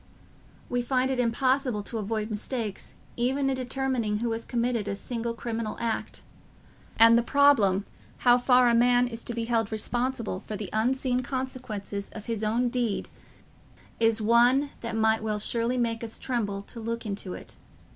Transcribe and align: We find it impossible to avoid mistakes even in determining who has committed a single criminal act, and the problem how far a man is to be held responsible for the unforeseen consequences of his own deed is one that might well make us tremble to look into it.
We 0.67 0.81
find 0.81 1.11
it 1.11 1.19
impossible 1.19 1.83
to 1.83 1.99
avoid 1.99 2.31
mistakes 2.31 2.95
even 3.17 3.51
in 3.51 3.55
determining 3.55 4.17
who 4.17 4.31
has 4.31 4.43
committed 4.43 4.87
a 4.87 4.95
single 4.95 5.35
criminal 5.35 5.77
act, 5.79 6.23
and 6.97 7.15
the 7.15 7.21
problem 7.21 7.85
how 8.25 8.39
far 8.39 8.67
a 8.67 8.73
man 8.73 9.07
is 9.07 9.23
to 9.25 9.35
be 9.35 9.43
held 9.45 9.71
responsible 9.71 10.41
for 10.47 10.55
the 10.55 10.73
unforeseen 10.73 11.21
consequences 11.21 12.09
of 12.13 12.25
his 12.25 12.43
own 12.43 12.69
deed 12.69 13.09
is 13.99 14.23
one 14.23 14.71
that 14.81 14.95
might 14.95 15.21
well 15.21 15.39
make 15.77 16.03
us 16.03 16.17
tremble 16.17 16.63
to 16.63 16.79
look 16.79 17.05
into 17.05 17.35
it. 17.35 17.57